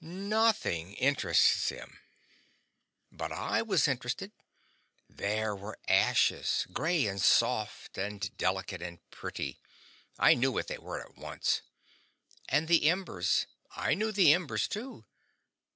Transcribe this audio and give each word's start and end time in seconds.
NOTHING 0.03 0.93
interests 0.95 1.69
him. 1.69 1.99
But 3.11 3.31
I 3.31 3.61
was 3.61 3.87
interested. 3.87 4.31
There 5.07 5.55
were 5.55 5.77
ashes, 5.87 6.65
gray 6.73 7.05
and 7.05 7.21
soft 7.21 7.99
and 7.99 8.35
delicate 8.35 8.81
and 8.81 8.97
pretty 9.11 9.59
I 10.17 10.33
knew 10.33 10.51
what 10.53 10.69
they 10.69 10.79
were 10.79 10.99
at 11.05 11.19
once. 11.19 11.61
And 12.49 12.67
the 12.67 12.89
embers; 12.89 13.45
I 13.75 13.93
knew 13.93 14.11
the 14.11 14.33
embers, 14.33 14.67
too. 14.67 15.05